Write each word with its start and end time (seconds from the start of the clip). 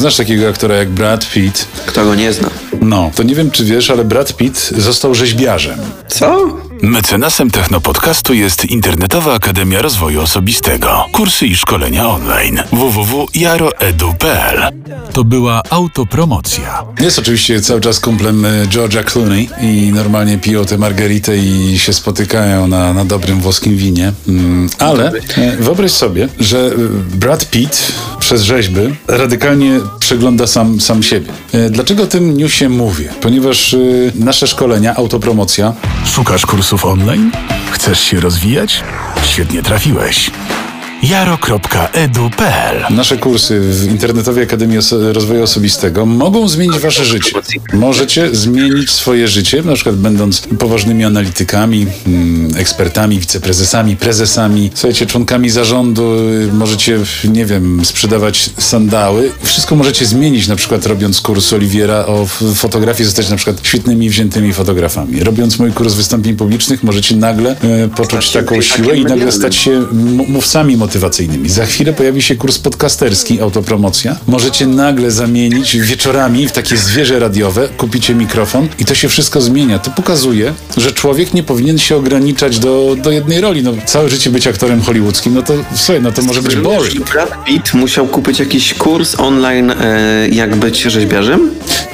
znasz 0.00 0.16
takiego 0.16 0.48
aktora 0.48 0.74
jak 0.74 0.88
Brad 0.88 1.30
Pitt? 1.30 1.68
Kto 1.86 2.04
go 2.04 2.14
nie 2.14 2.32
zna? 2.32 2.50
No, 2.80 3.10
to 3.14 3.22
nie 3.22 3.34
wiem, 3.34 3.50
czy 3.50 3.64
wiesz, 3.64 3.90
ale 3.90 4.04
Brad 4.04 4.36
Pitt 4.36 4.72
został 4.76 5.14
rzeźbiarzem. 5.14 5.78
Co? 6.08 6.56
Mecenasem 6.82 7.50
Technopodcastu 7.50 8.34
jest 8.34 8.64
Internetowa 8.64 9.34
Akademia 9.34 9.82
Rozwoju 9.82 10.20
Osobistego. 10.20 11.06
Kursy 11.12 11.46
i 11.46 11.56
szkolenia 11.56 12.08
online. 12.08 12.62
www.jaroedu.pl 12.72 14.62
To 15.12 15.24
była 15.24 15.62
autopromocja. 15.70 16.84
Jest 17.00 17.18
oczywiście 17.18 17.60
cały 17.60 17.80
czas 17.80 18.00
kumplem 18.00 18.44
e, 18.44 18.66
George'a 18.66 19.04
Clooney 19.04 19.48
i 19.60 19.92
normalnie 19.94 20.38
piją 20.38 20.64
tę 20.64 20.78
margaritę 20.78 21.38
i 21.38 21.78
się 21.78 21.92
spotykają 21.92 22.68
na, 22.68 22.92
na 22.92 23.04
dobrym 23.04 23.40
włoskim 23.40 23.76
winie. 23.76 24.12
Mm, 24.28 24.68
ale 24.78 25.12
e, 25.36 25.56
wyobraź 25.56 25.90
sobie, 25.90 26.28
że 26.38 26.58
e, 26.58 26.70
Brad 27.16 27.50
Pitt 27.50 27.92
przez 28.30 28.42
rzeźby 28.42 28.80
radykalnie 29.08 29.80
przegląda 30.00 30.46
sam, 30.46 30.80
sam 30.80 31.02
siebie. 31.02 31.32
E, 31.52 31.70
Dlaczego 31.70 32.02
o 32.02 32.06
tym 32.06 32.36
newsie 32.36 32.68
mówię? 32.68 33.10
Ponieważ 33.20 33.74
e, 33.74 33.78
nasze 34.14 34.46
szkolenia, 34.46 34.94
autopromocja, 34.96 35.72
Szukasz 36.06 36.46
kursów 36.46 36.84
online? 36.84 37.30
Chcesz 37.70 38.00
się 38.00 38.20
rozwijać? 38.20 38.84
Świetnie 39.22 39.62
trafiłeś. 39.62 40.30
jaro.edu.pl 41.02 42.94
Nasze 42.94 43.16
kursy 43.16 43.60
w 43.60 43.90
Internetowej 43.90 44.44
Akademii 44.44 44.78
Rozwoju 45.12 45.42
Osobistego 45.42 46.06
mogą 46.06 46.48
zmienić 46.48 46.78
wasze 46.78 47.04
życie. 47.04 47.32
Możecie 47.72 48.34
zmienić 48.34 48.90
swoje 48.90 49.28
życie, 49.28 49.62
na 49.62 49.74
przykład 49.74 49.96
będąc 49.96 50.40
poważnymi 50.58 51.04
analitykami, 51.04 51.86
mm, 52.06 52.56
ekspertami, 52.56 53.18
wiceprezesami, 53.18 53.96
prezesami, 53.96 54.70
słuchajcie, 54.74 55.06
członkami 55.06 55.50
zarządu, 55.50 56.14
y, 56.48 56.52
możecie, 56.52 56.98
nie 57.24 57.46
wiem, 57.46 57.84
sprzedawać 57.84 58.50
sandały. 58.58 59.32
Wszystko 59.42 59.76
możecie 59.76 60.06
zmienić, 60.06 60.48
na 60.48 60.56
przykład 60.56 60.86
robiąc 60.86 61.20
kurs 61.20 61.52
Oliwiera 61.52 62.06
o 62.06 62.26
fotografii, 62.54 63.04
zostać 63.04 63.30
na 63.30 63.36
przykład 63.36 63.60
świetnymi, 63.62 64.10
wziętymi 64.10 64.52
fotografami. 64.52 65.24
Robiąc 65.24 65.58
mój 65.58 65.72
kurs 65.72 65.94
wystąpień 65.94 66.36
publicznych, 66.36 66.82
możecie 66.82 67.16
nagle 67.16 67.50
e, 67.50 67.88
poczuć 67.88 68.30
taką 68.30 68.60
siłę 68.60 68.96
i 68.96 69.04
nagle 69.04 69.32
stać 69.32 69.56
się 69.56 69.86
mówcami 70.28 70.76
motywacyjnymi. 70.76 70.89
Za 71.50 71.66
chwilę 71.66 71.92
pojawi 71.92 72.22
się 72.22 72.36
kurs 72.36 72.58
podcasterski, 72.58 73.40
autopromocja. 73.40 74.16
Możecie 74.26 74.66
nagle 74.66 75.10
zamienić 75.10 75.76
wieczorami 75.76 76.48
w 76.48 76.52
takie 76.52 76.76
zwierzę 76.76 77.18
radiowe, 77.18 77.68
kupicie 77.76 78.14
mikrofon 78.14 78.68
i 78.78 78.84
to 78.84 78.94
się 78.94 79.08
wszystko 79.08 79.40
zmienia. 79.40 79.78
To 79.78 79.90
pokazuje, 79.90 80.54
że 80.76 80.92
człowiek 80.92 81.34
nie 81.34 81.42
powinien 81.42 81.78
się 81.78 81.96
ograniczać 81.96 82.58
do, 82.58 82.96
do 83.02 83.10
jednej 83.10 83.40
roli. 83.40 83.62
No, 83.62 83.72
całe 83.86 84.08
życie 84.08 84.30
być 84.30 84.46
aktorem 84.46 84.82
hollywoodzkim, 84.82 85.34
no 85.34 85.42
to 85.42 85.54
słuchaj, 85.74 86.02
no 86.02 86.12
to 86.12 86.22
może 86.22 86.42
być 86.42 86.56
boring. 86.56 87.10
Brad 87.10 87.44
Pitt 87.44 87.74
musiał 87.74 88.06
kupić 88.06 88.38
jakiś 88.38 88.74
kurs 88.74 89.14
online, 89.18 89.70
e, 89.70 90.28
jak 90.28 90.56
być 90.56 90.82
rzeźbiarzem? 90.82 91.50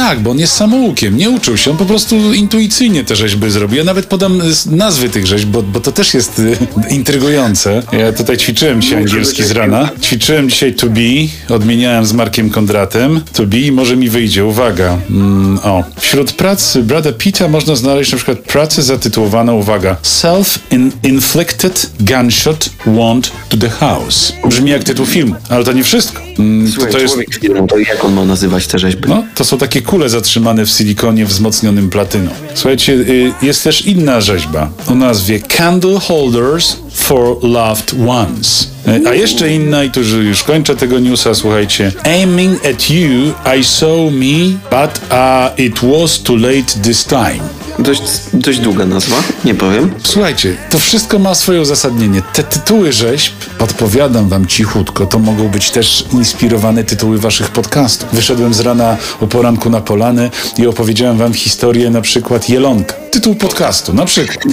Tak, 0.00 0.20
bo 0.20 0.30
on 0.30 0.38
jest 0.38 0.52
samoukiem, 0.52 1.16
nie 1.16 1.30
uczył 1.30 1.56
się, 1.56 1.70
on 1.70 1.76
po 1.76 1.84
prostu 1.84 2.34
intuicyjnie 2.34 3.04
te 3.04 3.16
rzeźby 3.16 3.50
zrobił. 3.50 3.78
Ja 3.78 3.84
nawet 3.84 4.06
podam 4.06 4.42
nazwy 4.66 5.08
tych 5.08 5.26
rzeźb, 5.26 5.48
bo, 5.48 5.62
bo 5.62 5.80
to 5.80 5.92
też 5.92 6.14
jest 6.14 6.38
y, 6.38 6.56
intrygujące. 6.90 7.82
Ja 7.92 8.12
tutaj 8.12 8.36
ćwiczyłem 8.36 8.82
dzisiaj 8.82 8.98
angielski 8.98 9.44
z 9.44 9.50
rana. 9.50 9.88
Ćwiczyłem 10.02 10.50
dzisiaj 10.50 10.74
to 10.74 10.86
be, 10.86 11.54
odmieniałem 11.54 12.06
z 12.06 12.12
Markiem 12.12 12.50
Kondratem. 12.50 13.20
To 13.32 13.46
be 13.46 13.58
i 13.58 13.72
może 13.72 13.96
mi 13.96 14.08
wyjdzie, 14.08 14.44
uwaga. 14.44 14.98
Mm, 15.10 15.58
o, 15.62 15.84
wśród 16.00 16.32
prac 16.32 16.76
Brada 16.76 17.12
Pitta 17.12 17.48
można 17.48 17.76
znaleźć 17.76 18.12
na 18.12 18.16
przykład 18.16 18.38
pracę 18.38 18.82
zatytułowaną, 18.82 19.54
uwaga, 19.54 19.96
Self-Inflicted 20.02 21.86
Gunshot 22.00 22.70
Wound 22.86 23.32
to 23.48 23.56
the 23.56 23.70
House. 23.70 24.32
Brzmi 24.48 24.70
jak 24.70 24.84
tytuł 24.84 25.06
filmu, 25.06 25.34
ale 25.48 25.64
to 25.64 25.72
nie 25.72 25.84
wszystko. 25.84 26.29
Mm, 26.40 26.66
to, 26.66 26.72
Słuchaj, 26.72 26.92
to 26.92 26.98
jest... 26.98 27.14
człowiek 27.14 27.34
filmu, 27.34 27.66
to 27.66 27.78
jak 27.78 28.04
on 28.04 28.12
ma 28.12 28.24
nazywać 28.24 28.66
te 28.66 28.78
rzeźby? 28.78 29.08
No, 29.08 29.24
to 29.34 29.44
są 29.44 29.58
takie 29.58 29.82
kule 29.82 30.08
zatrzymane 30.08 30.66
w 30.66 30.70
silikonie 30.70 31.26
wzmocnionym 31.26 31.90
platyną. 31.90 32.30
Słuchajcie, 32.54 32.92
y, 32.92 33.32
jest 33.42 33.64
też 33.64 33.86
inna 33.86 34.20
rzeźba 34.20 34.70
o 34.86 34.94
nazwie 34.94 35.40
Candle 35.56 36.00
Holders 36.00 36.76
for 36.94 37.36
Loved 37.44 37.94
Ones. 38.08 38.70
Y, 38.88 39.08
A 39.08 39.14
jeszcze 39.14 39.52
inna, 39.54 39.84
i 39.84 39.90
tu 39.90 40.00
już- 40.00 40.12
już 40.12 40.42
kończę 40.42 40.76
tego 40.76 40.98
newsa, 40.98 41.34
słuchajcie. 41.34 41.92
Aiming 42.04 42.66
at 42.66 42.90
you, 42.90 43.32
I 43.60 43.64
saw 43.64 44.12
me, 44.12 44.58
but 44.70 45.00
uh, 45.10 45.58
it 45.60 45.80
was 45.82 46.22
too 46.22 46.36
late 46.36 46.80
this 46.82 47.04
time. 47.04 47.40
Dość, 47.78 48.02
dość 48.32 48.58
długa 48.58 48.86
nazwa, 48.86 49.16
nie 49.44 49.54
powiem. 49.54 49.90
Słuchajcie, 50.04 50.56
to 50.70 50.78
wszystko 50.78 51.18
ma 51.18 51.34
swoje 51.34 51.60
uzasadnienie. 51.60 52.22
Te 52.32 52.42
tytuły 52.42 52.92
rzeźb, 52.92 53.32
podpowiadam 53.58 54.28
wam 54.28 54.46
cichutko, 54.46 55.06
to 55.06 55.18
mogą 55.18 55.48
być 55.48 55.70
też 55.70 56.04
inspirowane 56.12 56.84
tytuły 56.84 57.18
waszych 57.18 57.48
podcastów. 57.48 58.08
Wyszedłem 58.12 58.54
z 58.54 58.60
rana 58.60 58.96
o 59.20 59.26
poranku 59.26 59.70
na 59.70 59.80
polany 59.80 60.30
i 60.58 60.66
opowiedziałem 60.66 61.18
wam 61.18 61.34
historię 61.34 61.90
na 61.90 62.00
przykład 62.00 62.48
Jelonka. 62.48 62.94
Tytuł 63.10 63.34
podcastu, 63.34 63.92
na 63.94 64.04
przykład. 64.04 64.44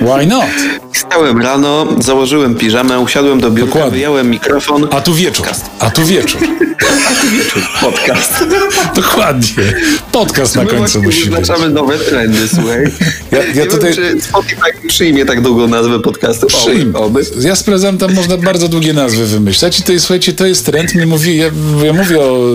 Why 0.00 0.26
not? 0.26 0.44
Stałem 0.92 1.42
rano, 1.42 1.86
założyłem 1.98 2.54
piżamę, 2.54 3.00
usiadłem 3.00 3.40
do 3.40 3.50
biurka, 3.50 3.66
Dokładnie. 3.74 3.90
wyjąłem 3.98 4.30
mikrofon. 4.30 4.88
A 4.90 5.00
tu 5.00 5.14
wieczór. 5.14 5.46
A 5.80 5.90
tu 5.90 6.06
wieczór. 6.06 6.42
Podcast. 7.80 8.44
Dokładnie. 8.96 9.64
Podcast 10.12 10.56
na 10.56 10.64
końcu 10.66 11.02
musi 11.02 11.20
być. 11.20 11.28
wyznaczamy 11.30 11.68
nowe 11.68 11.98
trendy, 11.98 12.48
słuchaj. 12.54 12.84
Ja- 13.32 13.38
ja 13.44 13.54
nie 13.54 13.66
tutaj- 13.66 13.94
wiem, 13.94 14.20
czy 14.20 14.26
Spotify 14.26 14.88
przyjmie 14.88 15.24
tak 15.26 15.40
długą 15.40 15.68
nazwę 15.68 16.00
podcastu. 16.00 16.46
Oby, 16.46 16.56
Przyjm. 16.56 16.96
oby. 16.96 17.20
Ja 17.40 17.56
sprawdzam, 17.56 17.98
tam 17.98 18.14
można 18.14 18.36
bardzo 18.36 18.68
długie 18.68 18.92
nazwy 18.92 19.26
wymyślać 19.26 19.78
i 19.78 19.82
to 19.82 19.92
jest, 19.92 20.04
słuchajcie, 20.06 20.32
to 20.32 20.46
jest 20.46 20.66
trend. 20.66 20.94
My 20.94 21.06
mówi, 21.06 21.36
ja, 21.36 21.46
ja 21.84 21.92
mówię 21.92 22.20
o 22.20 22.46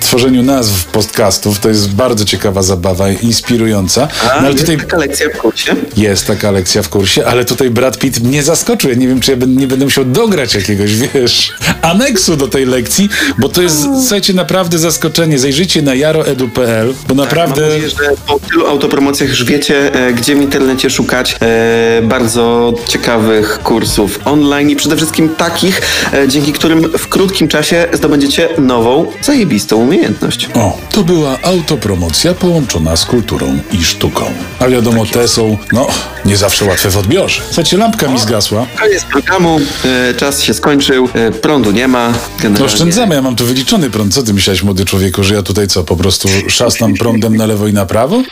tworzeniu 0.00 0.42
nazw 0.42 0.84
podcastów, 0.84 1.58
to 1.58 1.68
jest 1.68 1.90
bardzo 1.94 2.24
ciekawa 2.24 2.62
zabawa, 2.62 3.10
inspirująca. 3.10 3.81
A, 4.22 4.26
No, 4.26 4.32
ale 4.32 4.50
jest 4.50 4.60
tutaj 4.60 4.76
taka 4.76 4.96
lekcja 4.96 5.28
w 5.34 5.38
kursie? 5.38 5.74
jest 5.96 6.26
taka 6.26 6.50
lekcja 6.50 6.82
w 6.82 6.88
kursie, 6.88 7.26
ale 7.26 7.44
tutaj 7.44 7.70
Brad 7.70 7.98
Pitt 7.98 8.20
mnie 8.20 8.42
zaskoczył. 8.42 8.90
Ja 8.90 8.96
nie 8.96 9.08
wiem, 9.08 9.20
czy 9.20 9.30
ja 9.30 9.36
nie 9.46 9.66
będę 9.66 9.84
musiał 9.84 10.04
dograć 10.04 10.54
jakiegoś, 10.54 10.90
wiesz, 11.14 11.52
aneksu 11.82 12.36
do 12.36 12.48
tej 12.48 12.66
lekcji, 12.66 13.08
bo 13.38 13.48
to 13.48 13.62
jest, 13.62 13.82
słuchajcie, 14.00 14.32
naprawdę 14.34 14.78
zaskoczenie. 14.78 15.38
Zajrzyjcie 15.38 15.82
na 15.82 15.94
jaroedu.pl, 15.94 16.94
bo 17.08 17.14
naprawdę... 17.14 17.60
Mam 17.60 17.70
nadzieję, 17.70 17.90
że 17.90 17.96
po 18.26 18.38
tylu 18.38 18.66
autopromocjach 18.66 19.28
już 19.30 19.44
wiecie, 19.44 19.94
e, 19.94 20.12
gdzie 20.12 20.34
w 20.34 20.38
internecie 20.42 20.90
szukać 20.90 21.36
e, 21.40 22.02
bardzo 22.02 22.74
ciekawych 22.88 23.58
kursów 23.62 24.20
online 24.24 24.70
i 24.70 24.76
przede 24.76 24.96
wszystkim 24.96 25.28
takich, 25.28 25.80
e, 26.12 26.28
dzięki 26.28 26.52
którym 26.52 26.82
w 26.98 27.08
krótkim 27.08 27.48
czasie 27.48 27.86
zdobędziecie 27.92 28.48
nową, 28.58 29.06
zajebistą 29.22 29.76
umiejętność. 29.76 30.48
O, 30.54 30.78
to 30.92 31.04
była 31.04 31.38
autopromocja 31.42 32.34
połączona 32.34 32.96
z 32.96 33.04
kulturą 33.04 33.58
i 33.72 33.84
sztuką. 33.84 34.24
A 34.58 34.68
wiadomo, 34.68 35.06
te 35.06 35.28
są, 35.28 35.58
no, 35.72 35.86
nie 36.24 36.36
zawsze 36.36 36.64
łatwe 36.64 36.90
w 36.90 36.96
odbiorze. 36.96 37.42
Słuchajcie, 37.46 37.76
lampka 37.76 38.08
mi 38.08 38.18
zgasła. 38.18 38.66
Koniec 38.78 39.04
programu, 39.04 39.60
e, 39.84 40.14
czas 40.14 40.42
się 40.42 40.54
skończył, 40.54 41.08
e, 41.14 41.30
prądu 41.30 41.70
nie 41.70 41.88
ma. 41.88 42.12
To 42.12 42.42
Generalnie 42.42 42.74
oszczędzamy, 42.74 43.14
ja 43.14 43.22
mam 43.22 43.36
tu 43.36 43.44
wyliczony 43.44 43.90
prąd. 43.90 44.14
Co 44.14 44.22
ty 44.22 44.34
myślałeś, 44.34 44.62
młody 44.62 44.84
człowieku, 44.84 45.24
że 45.24 45.34
ja 45.34 45.42
tutaj 45.42 45.68
co, 45.68 45.84
po 45.84 45.96
prostu 45.96 46.28
szastam 46.48 46.94
prądem 46.94 47.36
na 47.36 47.46
lewo 47.46 47.66
i 47.68 47.72
na 47.72 47.86
prawo? 47.86 48.22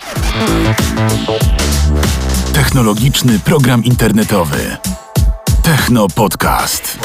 Technologiczny 2.52 3.38
program 3.38 3.84
internetowy. 3.84 4.76
Techno 5.62 6.08
Podcast. 6.08 6.98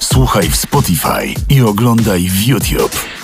Słuchaj 0.00 0.50
w 0.50 0.56
Spotify 0.56 1.34
i 1.48 1.60
oglądaj 1.60 2.28
w 2.28 2.46
YouTube. 2.46 3.19